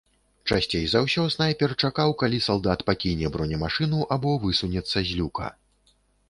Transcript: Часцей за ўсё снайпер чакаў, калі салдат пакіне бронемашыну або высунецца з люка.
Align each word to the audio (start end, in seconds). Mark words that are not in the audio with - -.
Часцей 0.53 0.85
за 0.93 1.01
ўсё 1.07 1.25
снайпер 1.35 1.73
чакаў, 1.83 2.13
калі 2.21 2.39
салдат 2.47 2.79
пакіне 2.89 3.31
бронемашыну 3.37 4.01
або 4.17 4.33
высунецца 4.47 4.97
з 5.13 5.21
люка. 5.21 5.47